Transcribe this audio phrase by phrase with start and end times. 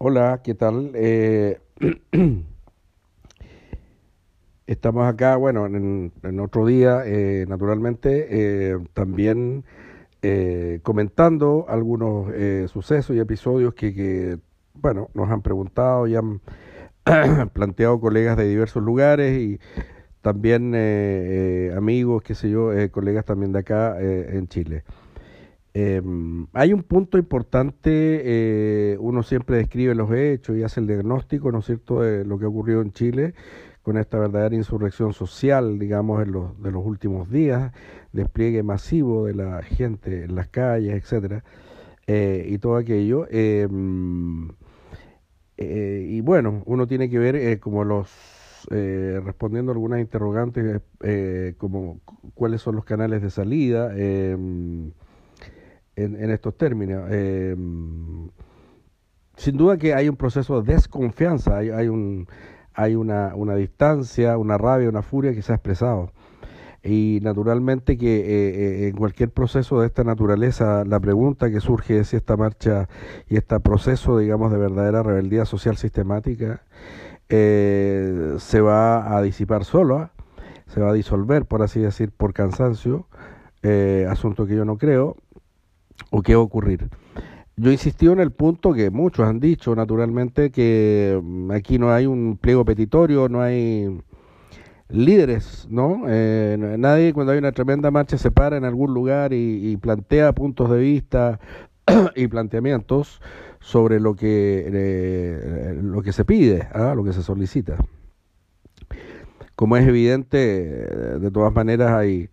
[0.00, 0.92] Hola, ¿qué tal?
[0.94, 1.58] Eh,
[4.68, 9.64] estamos acá, bueno, en, otro día, eh, naturalmente, eh, también
[10.82, 12.32] comentando algunos
[12.70, 14.38] sucesos y episodios que, que,
[14.74, 16.42] bueno, nos han preguntado y han
[17.52, 19.58] planteado colegas de diversos lugares y
[20.22, 20.76] también
[21.76, 24.84] amigos, qué sé yo, colegas también de acá en Chile.
[25.74, 26.02] Eh,
[26.54, 31.58] hay un punto importante, eh, uno siempre describe los hechos y hace el diagnóstico, ¿no
[31.58, 33.34] es cierto?, de lo que ha ocurrido en Chile
[33.82, 37.72] con esta verdadera insurrección social, digamos, en los, de los últimos días,
[38.12, 41.44] despliegue masivo de la gente en las calles, etcétera,
[42.06, 43.26] eh, y todo aquello.
[43.30, 44.50] Em,
[45.56, 48.10] eh, y bueno, uno tiene que ver como los
[48.70, 50.82] respondiendo a algunas interrogantes,
[51.56, 52.00] como
[52.34, 53.92] cuáles son los canales de salida.
[53.96, 54.36] Eh,
[56.04, 57.06] en, estos términos.
[57.10, 57.56] Eh,
[59.36, 62.26] sin duda que hay un proceso de desconfianza, hay, hay, un,
[62.74, 66.12] hay una, una distancia, una rabia, una furia que se ha expresado.
[66.82, 71.98] Y naturalmente que eh, eh, en cualquier proceso de esta naturaleza, la pregunta que surge
[71.98, 72.88] es si esta marcha
[73.28, 76.62] y este proceso, digamos, de verdadera rebeldía social sistemática
[77.28, 80.08] se va a disipar solo,
[80.68, 83.06] se va a disolver, por así decir, por cansancio,
[84.08, 85.18] asunto que yo no creo,
[86.10, 86.88] o qué va a ocurrir.
[87.56, 92.06] Yo insistí en el punto que muchos han dicho, naturalmente, que mm, aquí no hay
[92.06, 94.00] un pliego petitorio, no hay
[94.88, 96.04] líderes, ¿no?
[96.06, 100.70] Eh, nadie cuando hay una tremenda marcha se para en algún lugar y, plantea puntos
[100.70, 101.40] de vista
[102.14, 103.20] y planteamientos
[103.60, 106.94] sobre lo que, eh, lo que se pide, ¿ah?
[106.94, 107.76] lo que se solicita.
[109.56, 112.30] Como es evidente, de todas maneras hay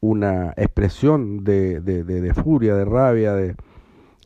[0.00, 3.56] una expresión de, de, de, furia, de rabia, de,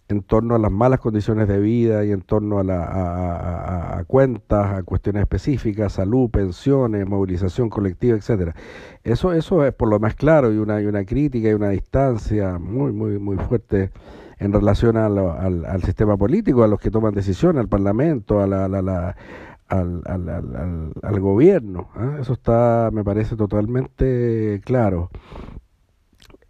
[0.09, 4.83] en torno a las malas condiciones de vida y en torno a, la, cuentas, a
[4.83, 8.55] cuestiones específicas, salud, pensiones, movilización colectiva, etcétera.
[9.03, 12.59] Eso, eso es por lo más claro y una, y una crítica y una distancia
[12.59, 13.91] muy, muy, muy fuerte
[14.39, 18.65] en relación al, al, sistema político, a los que toman decisiones, al Parlamento, a la,
[18.65, 21.89] al, al, al, gobierno.
[21.95, 22.19] ¿ah?
[22.21, 25.11] Eso está, me parece, totalmente claro.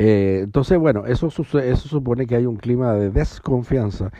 [0.04, 4.10] Eh, entonces, bueno, eso, eso supone que hay un clima de desconfianza,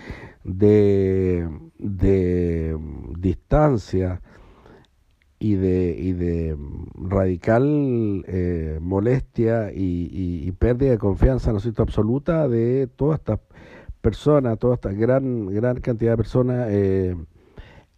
[0.45, 2.79] de, de
[3.19, 4.23] distancia
[5.41, 6.57] y de, y de
[6.95, 13.41] radical eh, molestia y, pérdida de confianza, ¿no es cierto?, absoluta de todas estas
[14.01, 17.17] personas, toda esta gran, gran cantidad de personas eh,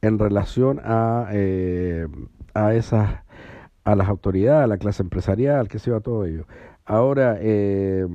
[0.01, 1.29] en relación a,
[2.55, 3.25] a esas
[3.85, 6.47] a las autoridades, a la clase empresarial, que se va todo ello.
[6.87, 8.07] Ahora, eh,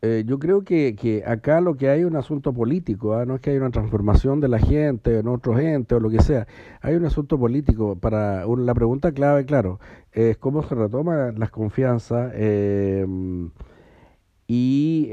[0.00, 3.26] eh, yo creo que, que, acá lo que hay es un asunto político, ¿ah?
[3.26, 6.22] no es que haya una transformación de la gente en otro gente o lo que
[6.22, 6.46] sea,
[6.80, 7.96] hay un asunto político.
[7.96, 9.80] Para la pregunta clave, claro,
[10.12, 13.06] es cómo se retoma las confianzas eh,
[14.46, 15.10] y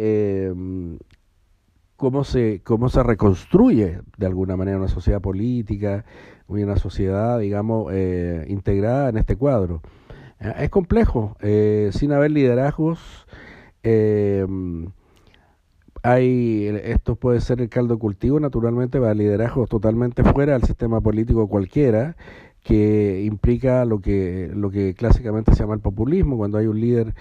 [1.97, 6.05] cómo se, cómo se reconstruye de alguna manera una sociedad política,
[6.47, 7.93] una sociedad, digamos,
[8.47, 9.81] integrada en este cuadro.
[10.41, 13.27] Es complejo, eh, sin haber liderazgos.
[13.83, 14.45] Eh,
[16.01, 21.47] hay, esto puede ser el caldo cultivo, naturalmente, para liderazgos totalmente fuera del sistema político
[21.47, 22.15] cualquiera,
[22.63, 27.13] que implica lo que, lo que clásicamente se llama el populismo, cuando hay un líder,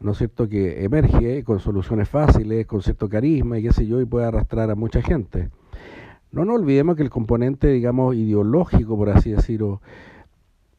[0.00, 4.00] ¿no es cierto?, que emerge con soluciones fáciles, con cierto carisma y qué sé yo,
[4.00, 5.48] y puede arrastrar a mucha gente.
[6.32, 9.80] No nos olvidemos que el componente, digamos, ideológico, por así decirlo,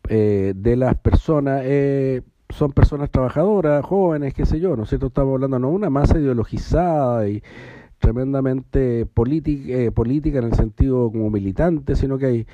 [0.10, 5.08] eh, de las personas eh, son personas trabajadoras, jóvenes, qué sé yo, ¿no es cierto?
[5.08, 7.42] Estamos hablando no una masa ideologizada y
[8.00, 9.06] tremendamente eh,
[9.92, 12.46] política en el sentido como militante, sino que hay,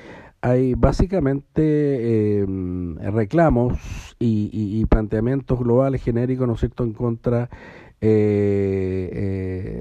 [0.42, 7.50] hay básicamente em, reclamos y, planteamientos globales genéricos, ¿no es cierto?, en contra,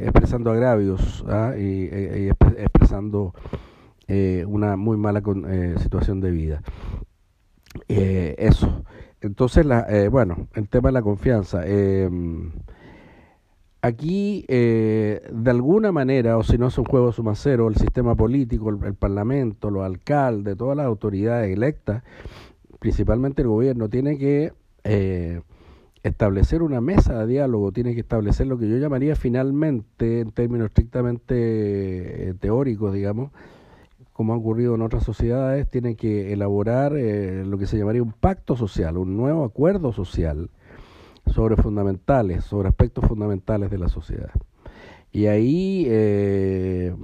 [0.03, 1.55] expresando agravios ¿ah?
[1.59, 3.35] y, expresando
[4.47, 5.23] una muy mala
[5.79, 6.63] situación de vida.
[7.89, 8.85] Eh, eso.
[9.21, 11.67] Entonces, la, eh, bueno, el tema de la confianza.
[11.67, 12.53] Em,
[13.83, 18.71] aquí, eh, de alguna manera, o si no es un juego sumacero, el sistema político,
[18.71, 22.03] el, parlamento, los alcaldes, todas las autoridades electas,
[22.79, 24.53] principalmente el gobierno, tiene que
[26.03, 30.69] establecer una mesa de diálogo, tiene que establecer lo que yo llamaría finalmente, en términos
[30.69, 33.31] estrictamente teóricos, digamos,
[34.21, 38.13] como ha ocurrido en otras sociedades, tiene que elaborar eh, lo que se llamaría un
[38.13, 40.51] pacto social, un nuevo acuerdo social
[41.25, 44.31] sobre fundamentales, sobre aspectos fundamentales de la sociedad.
[45.11, 46.95] Y ahí eh,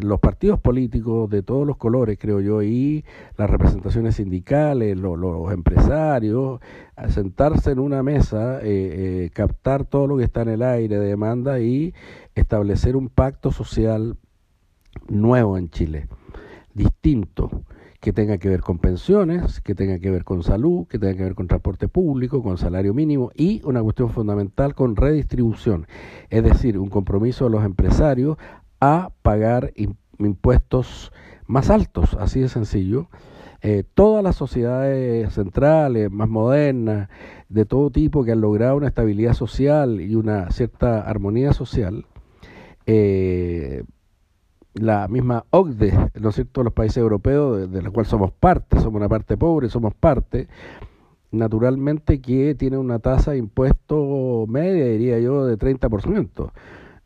[0.00, 3.04] los partidos políticos de todos los colores, creo yo, y
[3.36, 6.60] las representaciones sindicales, los empresarios,
[7.08, 11.08] sentarse en una mesa, eh, eh, captar todo lo que está en el aire de
[11.08, 11.94] demanda y
[12.36, 14.16] establecer un pacto social
[15.08, 16.08] nuevo en Chile,
[16.80, 17.64] distinto
[18.00, 21.24] que tenga que ver con pensiones, que tenga que ver con salud, que tenga que
[21.24, 25.86] ver con transporte público, con salario mínimo y una cuestión fundamental con redistribución,
[26.30, 28.38] es decir, un compromiso de los empresarios
[28.80, 29.74] a pagar
[30.18, 31.12] impuestos
[31.46, 33.08] más altos, así de sencillo.
[33.62, 37.10] Eh, todas las sociedades centrales, más modernas,
[37.50, 42.06] de todo tipo, que han logrado una estabilidad social y una cierta armonía social,
[42.86, 43.84] eh,
[44.74, 48.96] la misma OCDE, ¿no es cierto?, los países europeos, de, los cuales somos parte, somos
[48.96, 50.48] una parte pobre, somos parte,
[51.32, 56.52] naturalmente que tiene una tasa de impuesto media, diría yo, de 30%,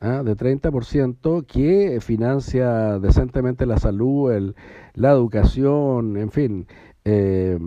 [0.00, 0.22] ¿ah?
[0.22, 4.56] de 30% que financia decentemente la salud, el,
[4.94, 6.66] la educación, en fin,
[7.04, 7.58] eh,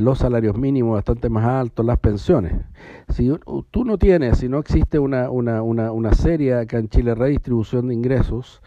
[0.00, 2.54] los salarios mínimos bastante más altos, las pensiones.
[3.08, 3.30] Si
[3.70, 7.88] tú no tienes, si no existe una, una, una, una seria acá en Chile redistribución
[7.88, 8.62] de ingresos,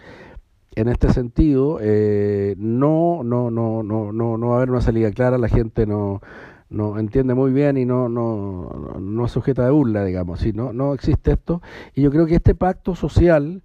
[0.76, 5.12] en este sentido, eh, no, no, no, no, no, no va a haber una salida
[5.12, 6.22] clara, la gente no,
[6.70, 10.52] no entiende muy bien y no, no, no sujeta de burla, digamos, ¿sí?
[10.54, 11.62] no, no existe esto.
[11.94, 13.62] Y yo creo que este pacto social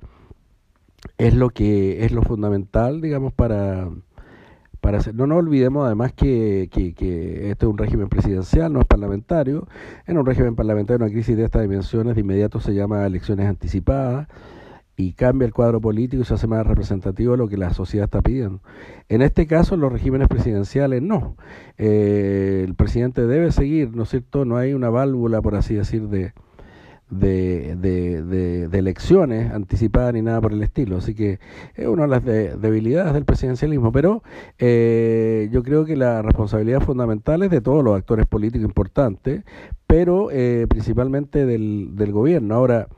[1.17, 3.89] es lo que es lo fundamental, digamos, para,
[4.81, 5.15] para hacer.
[5.15, 9.67] No nos olvidemos además que, que, que, este es un régimen presidencial, no es parlamentario.
[10.07, 14.29] En un régimen parlamentario una crisis de estas dimensiones de inmediato se llama elecciones anticipadas
[14.97, 18.21] y cambia el cuadro político y se hace más representativo lo que la sociedad está
[18.21, 18.61] pidiendo.
[19.09, 21.37] En este caso, los regímenes presidenciales no.
[21.79, 24.45] Eh, el presidente debe seguir, ¿no es cierto?
[24.45, 26.33] No hay una válvula, por así decir, de,
[27.11, 30.99] de, de, de, elecciones anticipadas ni nada por el estilo.
[30.99, 31.39] Así que
[31.75, 32.25] es una de las
[32.61, 33.93] debilidades del presidencialismo.
[33.93, 34.23] Pero
[34.59, 39.45] eh, yo creo que la responsabilidad fundamental es de todos los actores políticos importantes,
[39.87, 42.55] pero eh, principalmente del, del gobierno.
[42.55, 42.89] Ahora,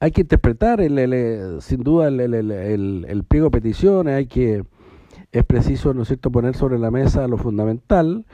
[0.00, 4.64] hay que interpretar el, sin duda el, el, pliego de peticiones, hay que,
[5.30, 8.24] es preciso, ¿no es cierto?, poner sobre la mesa lo fundamental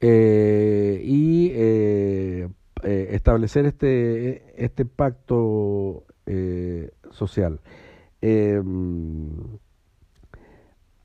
[0.00, 1.50] eh, y
[2.84, 6.04] eh, eh, establecer este, este pacto
[7.10, 7.60] social.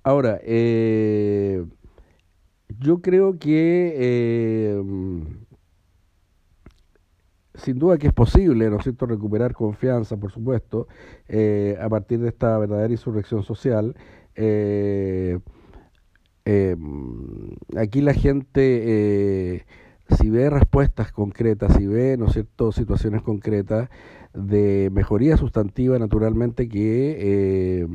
[0.03, 0.39] ahora,
[2.79, 4.77] yo creo que
[7.59, 10.87] sin duda que es posible, ¿no es cierto?, recuperar confianza, por supuesto,
[11.27, 13.95] eh, a partir de esta verdadera insurrección social.
[14.35, 15.39] Eh,
[16.45, 16.75] eh,
[17.77, 19.65] aquí la gente,
[20.17, 23.89] si ve respuestas concretas, si ve, ¿no es cierto?, situaciones concretas
[24.33, 27.87] de mejoría sustantiva, naturalmente que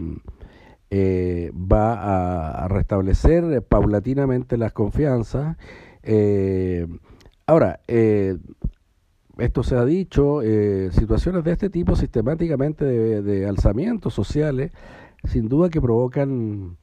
[0.90, 5.56] va a, restablecer paulatinamente las confianzas.
[7.46, 7.80] ahora,
[9.38, 14.72] esto se ha dicho, eh, situaciones de este tipo sistemáticamente de, alzamientos sociales,
[15.24, 16.76] sin duda que provocan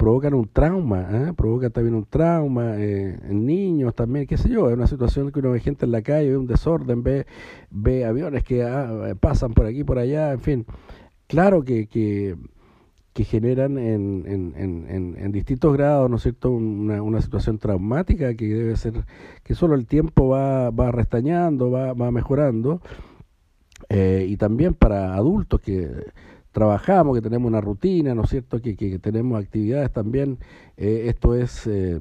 [0.00, 1.34] provocan un trauma, ¿eh?
[1.36, 5.40] provocan también un trauma eh, en niños también, qué sé yo, es una situación que
[5.40, 7.26] uno ve gente en la calle, ve un desorden, ve,
[7.70, 10.66] ve aviones que ah, pasan por aquí, por allá, en fin.
[11.26, 18.46] Claro que, que generan en, distintos grados, ¿no es cierto?, una, una, situación traumática que
[18.46, 18.94] debe ser,
[19.42, 22.80] que solo el tiempo va, va restañando, va, va mejorando,
[23.90, 25.90] eh, y también para adultos que
[26.52, 30.38] trabajamos, que tenemos una rutina, ¿no es cierto?, que, que tenemos actividades también,
[30.76, 31.66] eh, esto es...
[31.66, 32.00] Eh,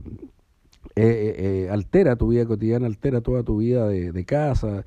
[1.72, 4.84] altera tu vida cotidiana, altera toda tu vida de, casa,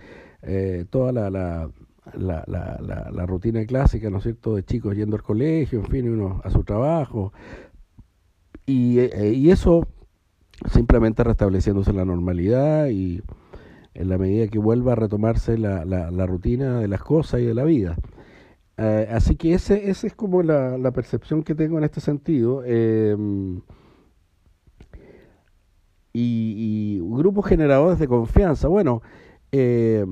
[0.90, 1.70] toda la, la
[2.14, 5.86] la, la, la, la, rutina clásica, ¿no es cierto?, de chicos yendo al colegio, en
[5.86, 7.32] fin, uno a su trabajo.
[8.66, 9.86] Y, eh, y eso
[10.70, 13.22] simplemente restableciéndose la normalidad y
[13.94, 17.54] en la medida que vuelva a retomarse la, la rutina de las cosas y de
[17.54, 17.96] la vida.
[18.78, 22.62] Eh, así que ese, ese es como la, la percepción que tengo en este sentido.
[22.64, 23.16] Eh,
[26.14, 28.68] y, y, grupos generadores de confianza.
[28.68, 29.02] Bueno,
[29.52, 30.04] eh,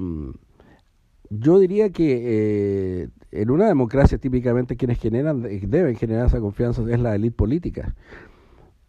[1.30, 7.00] yo diría que eh, en una democracia típicamente quienes generan, deben generar esa confianza es
[7.00, 7.94] la élite política.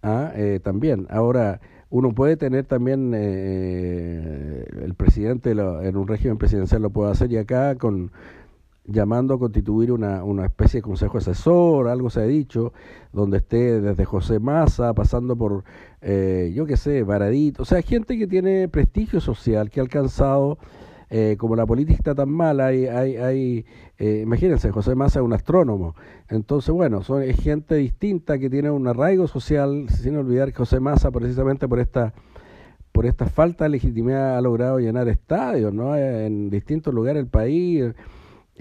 [0.04, 0.32] ¿ah?
[0.36, 1.08] Eh, también.
[1.10, 7.32] Ahora, uno puede tener también, eh, el presidente en un régimen presidencial lo puede hacer
[7.32, 8.12] y acá con
[8.86, 12.74] llamando a constituir una, una especie de consejo asesor, algo se ha dicho,
[13.14, 15.64] donde esté desde José Massa, pasando por,
[16.02, 20.58] yo qué sé, Baradito, o sea, gente que tiene prestigio social, que ha alcanzado
[21.14, 23.66] eh, como la política está tan mala, hay, hay, hay
[24.00, 25.94] eh, imagínense, José Massa es un astrónomo,
[26.30, 30.80] entonces bueno, son, es gente distinta que tiene un arraigo social, sin olvidar que José
[30.80, 32.14] Massa precisamente por esta
[32.94, 35.98] por esta falta de legitimidad ha logrado llenar estadios, ¿no?
[35.98, 37.94] En distintos lugares del país,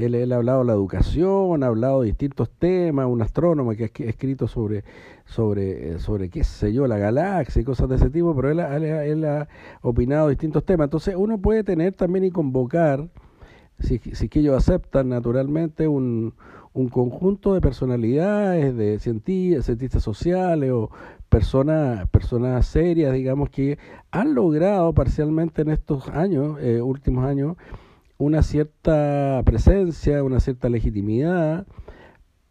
[0.02, 4.09] él, ha hablado de la educación, ha hablado de distintos temas, un astrónomo que ha
[4.09, 4.85] escrito sobre,
[5.25, 9.25] sobre, sobre qué sé yo, la galaxia y cosas de ese tipo, pero él, él,
[9.25, 9.49] ha
[9.83, 10.87] opinado distintos temas.
[10.87, 13.09] Entonces uno puede tener también y convocar,
[13.78, 16.35] si, si que ellos aceptan naturalmente, un,
[16.73, 20.90] un conjunto de personalidades, de cientistas sociales o
[21.28, 23.78] personas, personas serias, digamos, que
[24.11, 27.57] han logrado parcialmente en estos años, eh, últimos años,
[28.21, 31.67] una cierta presencia, una cierta legitimidad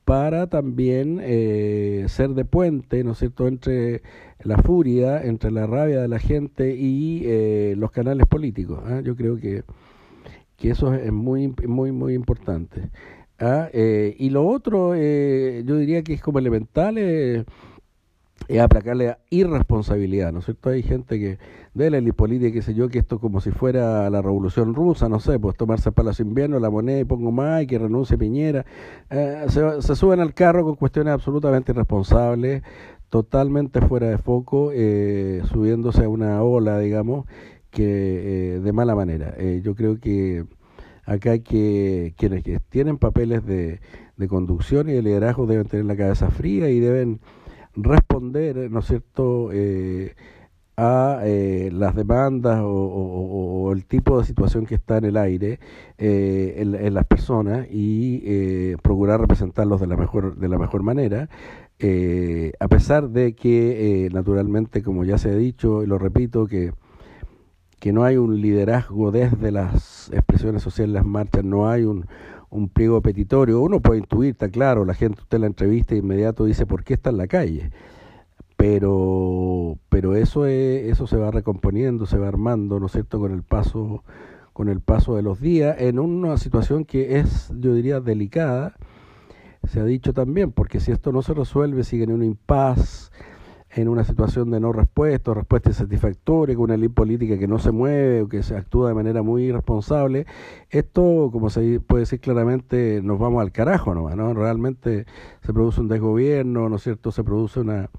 [0.04, 4.02] para también eh, ser de puente, ¿no es cierto?, entre
[4.44, 8.82] la furia, entre la rabia de la gente y eh, los canales políticos.
[8.84, 9.02] ¿ah?
[9.04, 9.64] Yo creo que,
[10.58, 12.90] que eso es muy, muy, muy importante.
[13.38, 13.70] ¿ah?
[13.72, 17.46] Eh, y lo otro, yo diría que es como elemental,
[18.50, 20.72] es aplacarle la irresponsabilidad, ¿no es cierto?
[20.72, 21.38] Hay gente que
[21.76, 25.20] de la política, qué sé yo, que esto como si fuera la revolución rusa, no
[25.20, 28.66] sé, pues tomarse para los inviernos la moneda y pongo más y que renuncie Piñera.
[29.12, 32.64] Eh, se, suben al carro con cuestiones absolutamente irresponsables,
[33.10, 37.28] totalmente fuera de foco, eh, subiéndose a una ola, digamos,
[37.70, 39.38] que eh, de mala manera.
[39.62, 40.46] yo creo que
[41.06, 43.80] acá que, quienes tienen papeles de
[44.28, 47.20] conducción y de liderazgo deben tener la cabeza fría y deben
[47.76, 50.16] responder, ¿no es cierto?, eh,
[50.78, 55.60] a eh, las demandas o, el tipo de situación que está en el aire
[55.98, 61.30] eh, en, las personas y procurar representarlos de la mejor de la mejor manera
[62.60, 66.72] a pesar de que naturalmente como ya se ha dicho y lo repito que
[67.80, 72.06] que no hay un liderazgo desde las expresiones sociales las marchas no hay un
[72.50, 76.46] un pliego petitorio, uno puede intuir, está claro, la gente usted la entrevista de inmediato
[76.46, 77.72] dice por qué está en la calle,
[78.58, 83.32] pero, pero eso, es, eso se va recomponiendo, se va armando, ¿no es cierto?, con
[83.32, 84.04] el paso
[84.60, 88.76] con el paso de los días, en una situación que es, yo diría, delicada,
[89.64, 93.10] se ha dicho también, porque si esto no se resuelve, sigue en un impas,
[93.72, 97.72] en una situación de no respuesta, respuesta insatisfactoria, con una ley política que no se
[97.72, 100.26] mueve o que se actúa de manera muy irresponsable,
[100.70, 104.34] esto, como se puede decir claramente, nos vamos al carajo ¿no?
[104.34, 105.06] Realmente
[105.44, 107.12] se produce un desgobierno, ¿no es cierto?
[107.12, 107.90] Se produce una,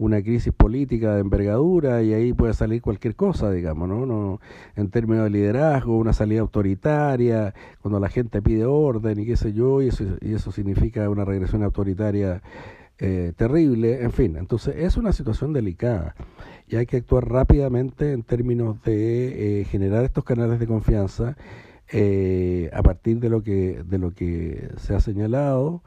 [0.00, 4.06] una crisis política de envergadura y ahí puede salir cualquier cosa, digamos, ¿no?
[4.06, 4.40] no
[4.74, 9.52] en términos de liderazgo, una salida autoritaria, cuando la gente pide orden y qué sé
[9.52, 12.42] yo, y eso, y eso significa una regresión autoritaria
[13.02, 16.14] eh, terrible, en fin, entonces es una situación delicada
[16.68, 21.34] y hay que actuar rápidamente en términos de eh, generar estos canales de confianza
[21.90, 25.82] eh, a partir de lo que de lo que se ha señalado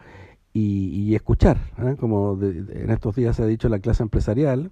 [0.56, 1.58] y, escuchar,
[2.00, 4.72] como en estos días se ha dicho la clase empresarial,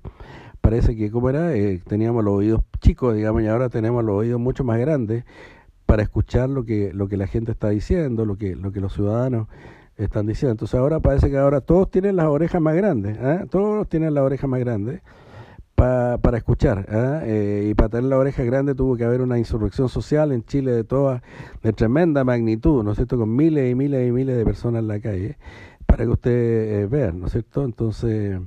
[0.62, 1.52] parece que como era
[1.88, 5.26] teníamos los oídos chicos, digamos, y ahora tenemos los oídos mucho más grandes
[5.86, 8.94] para escuchar lo que lo que la gente está diciendo, lo que lo que los
[8.94, 9.48] ciudadanos
[10.06, 10.52] están diciendo.
[10.52, 13.46] Entonces ahora parece que ahora todos tienen las orejas más grandes, ¿eh?
[13.50, 15.02] todos tienen la oreja más grande
[15.76, 16.86] para escuchar.
[16.90, 17.22] ¿eh?
[17.24, 20.72] Eh, y para tener la oreja grande tuvo que haber una insurrección social en Chile
[20.72, 21.24] de toda,
[21.64, 23.18] de tremenda magnitud, ¿no es cierto?
[23.18, 25.38] Con miles y miles y miles de personas en la calle,
[25.88, 27.66] para que ustedes vean, ¿no es cierto?
[27.66, 28.40] Entonces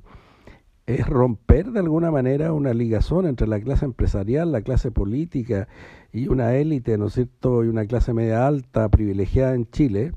[0.87, 5.67] es romper de alguna manera una ligazón entre la clase empresarial, la clase política
[6.13, 7.65] y una élite, ¿no es cierto?
[7.65, 10.13] Y una clase media alta privilegiada en Chile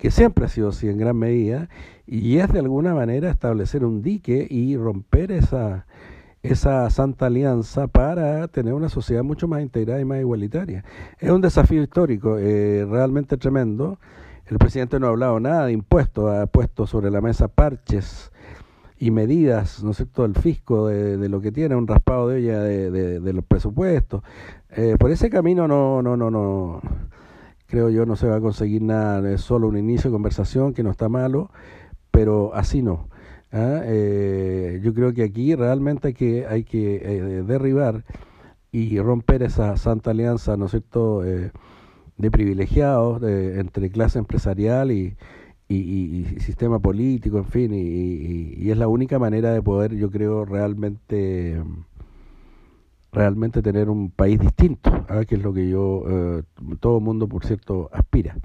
[0.00, 1.68] que siempre ha sido así en gran medida,
[2.06, 5.84] y es de alguna manera establecer un dique y romper esa,
[6.42, 10.84] esa santa alianza para tener una sociedad mucho más integrada y más igualitaria.
[11.18, 13.98] Es un desafío histórico eh, realmente tremendo.
[14.46, 18.32] El presidente no ha hablado nada de impuestos, ha puesto sobre la mesa parches
[18.98, 22.60] y medidas, ¿no es cierto?, del fisco de, lo que tiene, un raspado de olla
[22.62, 24.22] de, de, los presupuestos.
[24.70, 26.80] Eh, por ese camino no, no, no, no
[27.70, 30.82] creo yo no se va a conseguir nada, es solo un inicio de conversación que
[30.82, 31.50] no está malo,
[32.10, 33.08] pero así no.
[33.52, 33.80] ¿ah?
[33.84, 38.04] Eh, yo creo que aquí realmente hay que, hay que eh, derribar
[38.72, 41.52] y romper esa santa alianza, ¿no es cierto?, eh,
[42.18, 45.16] de privilegiados entre clase empresarial y,
[45.68, 51.62] y, sistema político, en fin, y, es la única manera de poder, yo creo, realmente
[53.12, 56.42] realmente tener un país distinto, que es lo que yo, eh,
[56.80, 58.36] todo el mundo, por cierto, aspira.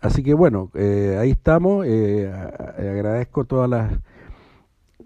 [0.00, 1.86] Así que bueno, eh, ahí estamos.
[1.86, 2.30] Eh,
[2.78, 3.92] agradezco todas las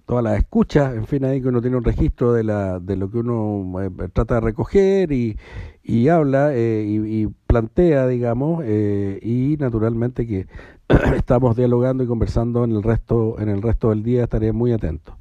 [0.06, 3.10] todas las escuchas, en fin, ahí que uno tiene un registro de, la, de lo
[3.10, 5.36] que uno eh, trata de recoger y,
[5.82, 10.46] y habla eh, y, plantea, digamos, eh, y naturalmente que
[11.16, 15.16] estamos dialogando y conversando en el resto, en el resto del día, estaré muy atento.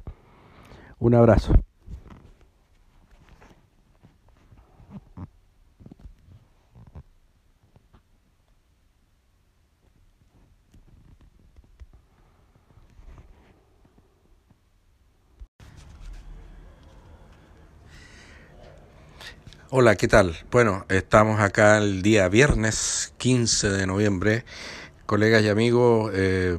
[0.98, 1.52] Un abrazo.
[19.70, 20.36] Hola, ¿qué tal?
[20.52, 24.44] Bueno, estamos acá el día viernes 15 de noviembre,
[25.06, 26.56] colegas y amigos eh,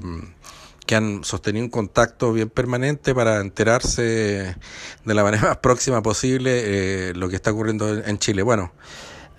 [0.86, 4.58] que han sostenido un contacto bien permanente para enterarse
[5.06, 8.42] de la manera más próxima posible eh, lo que está ocurriendo en Chile.
[8.42, 8.74] Bueno,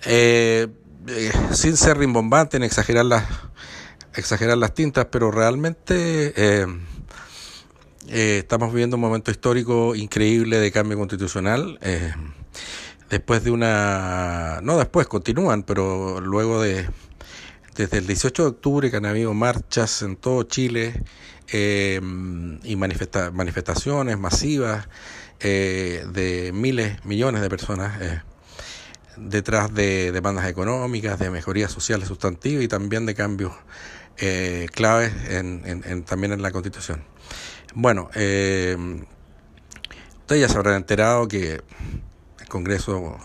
[0.03, 0.67] eh,
[1.51, 3.23] sin ser rimbombante en exagerar las,
[4.15, 6.65] exagerar las tintas, pero realmente
[8.07, 11.77] estamos viviendo un momento histórico increíble de cambio constitucional
[13.09, 16.87] después de una, no después, continúan, pero luego de,
[17.75, 21.03] desde el 18 de octubre que han habido marchas en todo Chile
[21.51, 21.99] eh,
[22.63, 24.87] y manifestaciones masivas
[25.39, 28.21] eh, de miles, millones de personas eh,
[29.17, 33.53] detrás de demandas económicas, de mejorías sociales sustantivas y también de cambios
[34.73, 37.01] claves en, también en la Constitución.
[37.73, 38.97] Bueno, ustedes
[40.27, 41.61] ya se habrán enterado que
[42.49, 43.17] Congreso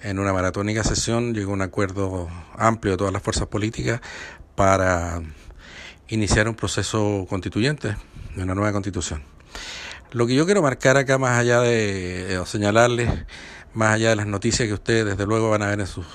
[0.00, 4.00] en una maratónica sesión llegó a un acuerdo amplio de todas las fuerzas políticas
[4.54, 5.20] para
[6.08, 7.96] iniciar un proceso constituyente
[8.34, 9.22] de una nueva constitución.
[10.12, 13.10] Lo que yo quiero marcar acá, más allá de, señalarles,
[13.74, 16.06] más allá de las noticias que ustedes desde luego van a ver en sus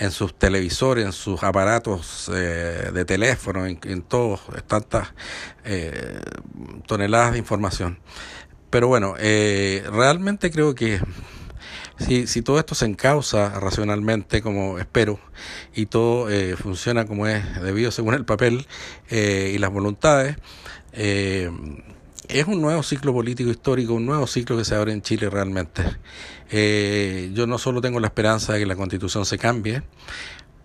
[0.00, 5.12] en sus televisores, en sus aparatos eh, de teléfono, en, en todos, tantas
[5.64, 6.20] eh,
[6.86, 7.98] toneladas de información.
[8.70, 11.00] Pero bueno, eh, realmente creo que
[11.98, 15.18] si, si todo esto se encausa racionalmente, como espero,
[15.74, 18.66] y todo eh, funciona como es debido según el papel
[19.10, 20.36] eh, y las voluntades,
[20.92, 21.50] eh,
[22.28, 25.82] es un nuevo ciclo político histórico, un nuevo ciclo que se abre en Chile realmente.
[27.32, 29.82] yo no solo tengo la esperanza de que la constitución se cambie,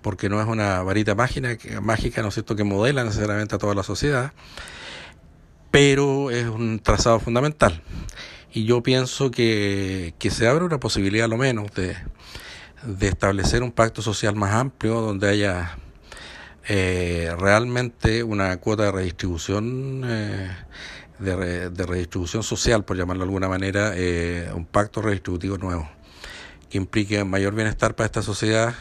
[0.02, 3.74] porque no es una varita mágica, mágica ¿no es cierto?, que modela necesariamente a toda
[3.74, 4.34] la sociedad,
[5.72, 7.82] pero es un trazado fundamental
[8.54, 11.96] y yo pienso que, que se abre una posibilidad, a lo menos, de,
[12.86, 15.78] de establecer un pacto social más amplio donde haya
[16.68, 20.52] eh, realmente una cuota de redistribución, eh,
[21.18, 25.90] de, de, redistribución social, por llamarlo de alguna manera, eh, un pacto redistributivo nuevo
[26.70, 28.74] que implique mayor bienestar para esta sociedad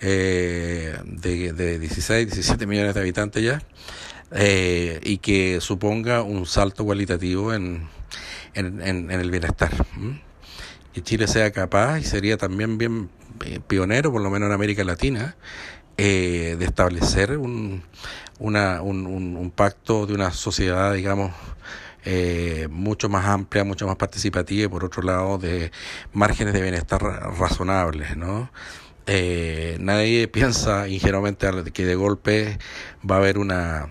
[0.00, 0.98] de,
[1.56, 3.62] de 16, 17 millones de habitantes ya,
[5.02, 7.88] y que suponga un salto cualitativo en
[8.54, 9.72] en, en, el bienestar.
[10.92, 13.10] Que Chile sea capaz y sería también bien
[13.44, 15.36] eh, pionero, por lo menos en América Latina,
[15.96, 17.82] eh, de establecer un,
[18.38, 21.32] un, un, pacto de una sociedad, digamos,
[22.04, 25.72] eh, mucho más amplia, mucho más participativa y por otro lado de
[26.12, 28.50] márgenes de bienestar razonables, ¿no?
[29.06, 32.58] Eh, nadie piensa ingenuamente que de golpe
[33.08, 33.88] va a haber una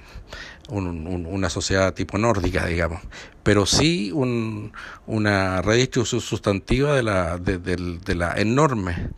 [0.70, 3.02] una sociedad tipo nórdica, digamos,
[3.44, 4.72] pero sí un,
[5.06, 9.10] una redistribución sustantiva de la, de, de, la enorme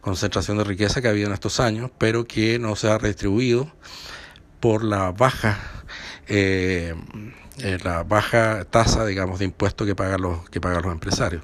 [0.00, 3.70] concentración de riqueza que ha habido en estos años, pero que no se ha redistribuido
[4.60, 5.58] por la baja
[6.28, 6.94] eh,
[7.58, 11.42] eh, la baja tasa, digamos, de impuestos que pagan los que pagan los empresarios.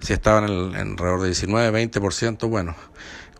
[0.00, 2.74] Si estaban en, en alrededor de 19, 20%, bueno,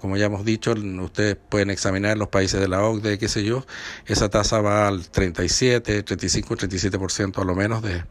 [0.04, 3.64] como ya hemos dicho, ustedes pueden examinar los países de la OCDE, qué sé yo,
[4.04, 8.04] esa tasa va al 37, 35, 37% a lo menos de,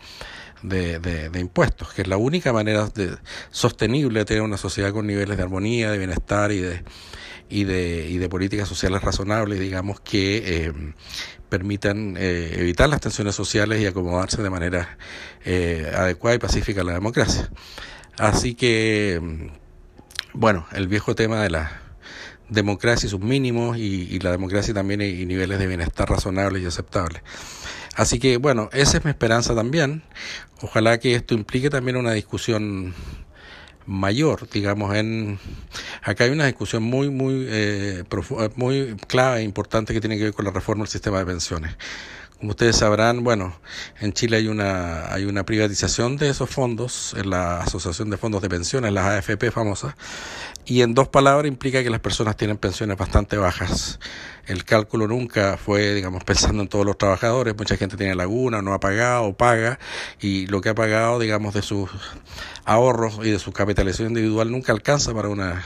[0.63, 3.15] de, de, impuestos, que es la única manera de,
[3.51, 6.83] sostenible de tener una sociedad con niveles de armonía, de bienestar y de,
[7.47, 10.73] y de, y de políticas sociales razonables, digamos, que eh,
[11.47, 14.97] permitan eh, evitar las tensiones sociales y acomodarse de manera
[15.45, 17.51] eh, adecuada y pacífica a la democracia.
[18.17, 19.51] Así que,
[20.33, 21.82] bueno, el viejo tema de la
[22.53, 27.21] democracia y sus mínimos y, la democracia también y, niveles de bienestar razonables y aceptables.
[27.95, 30.03] Así que bueno, esa es mi esperanza también.
[30.61, 32.93] Ojalá que esto implique también una discusión
[33.85, 35.39] mayor, digamos, en
[36.01, 38.03] acá hay una discusión muy muy eh,
[38.55, 41.75] muy clave e importante que tiene que ver con la reforma del sistema de pensiones.
[42.43, 43.57] Como ustedes sabrán, bueno,
[44.01, 48.41] en Chile hay una, hay una privatización de esos fondos, en la Asociación de Fondos
[48.41, 49.95] de Pensiones, las AFP famosas,
[50.65, 53.97] y en dos palabras implica que las personas tienen pensiones bastante bajas
[54.45, 57.55] el cálculo nunca fue, digamos, pensando en todos los trabajadores.
[57.57, 59.79] Mucha gente tiene laguna, no ha pagado, paga,
[60.19, 61.89] y lo que ha pagado, digamos, de sus
[62.65, 65.63] ahorros y de su capitalización individual nunca alcanza para una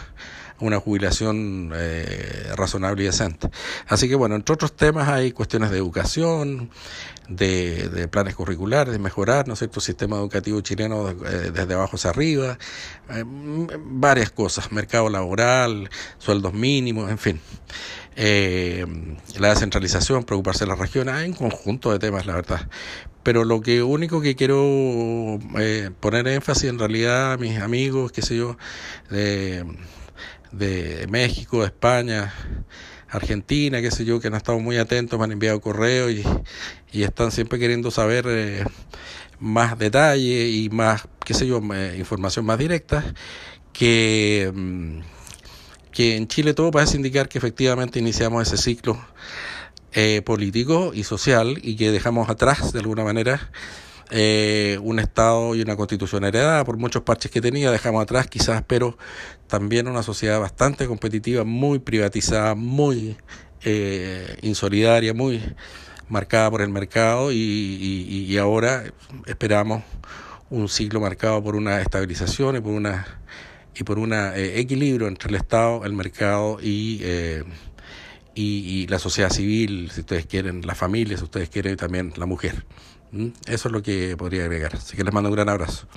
[0.60, 3.50] una jubilación eh, razonable y decente.
[3.88, 6.70] Así que bueno, entre otros temas hay cuestiones de educación,
[7.30, 12.10] de, planes curriculares, de mejorar, ¿no es cierto?, sistema educativo chileno eh, desde abajo hacia
[12.10, 12.58] arriba,
[13.10, 17.42] eh, varias cosas, mercado laboral, sueldos mínimos, en fin.
[18.20, 18.84] Eh,
[19.38, 22.68] la descentralización, preocuparse de las regiones, hay un conjunto de temas, la verdad.
[23.22, 28.36] Pero lo que único que quiero eh, poner énfasis en realidad, mis amigos, qué sé
[28.36, 28.58] yo,
[29.12, 29.64] de
[30.52, 32.34] de México, de España,
[33.10, 36.24] Argentina, qué sé yo, que han estado muy atentos, me han enviado correos y,
[36.92, 38.64] y están siempre queriendo saber eh,
[39.40, 41.62] más detalle y más, qué sé yo,
[41.98, 43.04] información más directa,
[43.74, 45.00] que, mm,
[45.92, 49.00] que en Chile todo parece indicar que efectivamente iniciamos ese ciclo
[49.94, 53.50] eh, político y social y que dejamos atrás de alguna manera
[54.12, 58.64] eh, un Estado y una constitución heredada por muchos parches que tenía, dejamos atrás quizás,
[58.66, 58.98] pero
[59.48, 63.18] también una sociedad bastante competitiva, muy privatizada, muy
[63.64, 65.42] eh, insolidaria, muy
[66.10, 68.84] marcada por el mercado y, ahora
[69.26, 69.84] esperamos
[70.50, 73.06] un ciclo marcado por una estabilización y por una
[73.80, 77.44] y por un eh, equilibrio entre el Estado, el mercado y, eh,
[78.34, 82.26] y, y, la sociedad civil, si ustedes quieren, la familia, si ustedes quieren, también la
[82.26, 82.66] mujer.
[83.12, 83.28] ¿Mm?
[83.48, 84.76] Eso es lo que podría agregar.
[84.76, 85.88] Así que les mando un gran abrazo.